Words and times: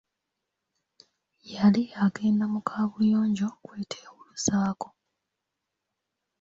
Yali 1.53 1.83
agenda 2.05 2.45
mu 2.53 2.59
kabuyonjo 2.69 3.47
kwetewuluzaako. 3.63 4.87